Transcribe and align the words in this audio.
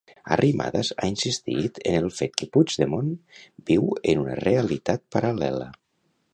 Arrimadas 0.35 0.87
ha 1.03 1.09
insistit 1.11 1.77
en 1.91 1.97
el 1.99 2.09
fet 2.21 2.33
que 2.41 2.49
Puigdemont 2.57 3.13
viu 3.69 3.87
en 4.15 4.25
una 4.25 4.41
realitat 4.43 5.07
paral·lela. 5.17 5.73